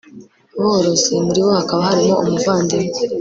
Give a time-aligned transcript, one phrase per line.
[0.63, 2.89] borozi muri bo hakaba harimo umuvandimwe